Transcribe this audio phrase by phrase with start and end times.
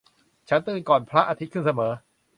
[0.49, 1.91] ฉันตื่นก่อนพระอาทิตย์ขึ้นเสมอ